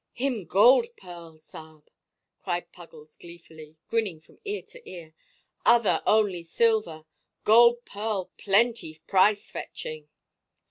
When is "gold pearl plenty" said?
7.43-8.97